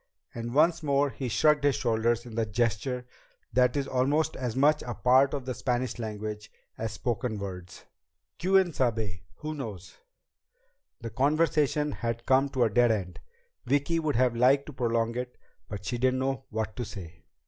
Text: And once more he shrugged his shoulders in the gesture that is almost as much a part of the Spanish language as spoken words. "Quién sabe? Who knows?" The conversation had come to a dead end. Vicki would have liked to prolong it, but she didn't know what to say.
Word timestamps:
And 0.33 0.55
once 0.55 0.81
more 0.81 1.11
he 1.11 1.29
shrugged 1.29 1.63
his 1.63 1.75
shoulders 1.75 2.25
in 2.25 2.33
the 2.33 2.43
gesture 2.47 3.05
that 3.53 3.77
is 3.77 3.87
almost 3.87 4.35
as 4.35 4.55
much 4.55 4.81
a 4.81 4.95
part 4.95 5.31
of 5.35 5.45
the 5.45 5.53
Spanish 5.53 5.99
language 5.99 6.51
as 6.75 6.93
spoken 6.93 7.37
words. 7.37 7.85
"Quién 8.39 8.73
sabe? 8.73 9.21
Who 9.35 9.53
knows?" 9.53 9.97
The 11.01 11.11
conversation 11.11 11.91
had 11.91 12.25
come 12.25 12.49
to 12.49 12.63
a 12.63 12.69
dead 12.71 12.89
end. 12.89 13.19
Vicki 13.67 13.99
would 13.99 14.15
have 14.15 14.35
liked 14.35 14.65
to 14.65 14.73
prolong 14.73 15.15
it, 15.15 15.37
but 15.69 15.85
she 15.85 15.99
didn't 15.99 16.17
know 16.21 16.45
what 16.49 16.75
to 16.77 16.83
say. 16.83 17.25